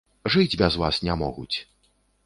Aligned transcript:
Жыць 0.35 0.57
без 0.61 0.79
вас 0.85 1.01
не 1.05 1.21
могуць. 1.23 1.57